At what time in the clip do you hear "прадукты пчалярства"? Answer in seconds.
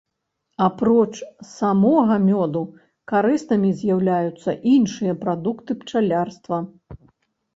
5.25-6.57